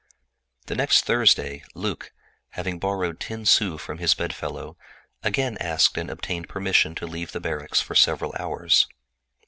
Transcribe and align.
The 0.65 0.73
next 0.73 1.05
Thursday 1.05 1.63
Luc, 1.75 2.11
having 2.53 2.79
borrowed 2.79 3.19
ten 3.19 3.45
sous 3.45 3.79
from 3.79 3.99
his 3.99 4.15
bedfellow, 4.15 4.75
again 5.21 5.57
asked 5.59 5.95
and 5.95 6.09
obtained 6.09 6.49
permission 6.49 6.95
to 6.95 7.05
leave 7.05 7.33
the 7.33 7.39
barracks 7.39 7.81
for 7.81 7.93
several 7.93 8.33
hours. 8.39 8.87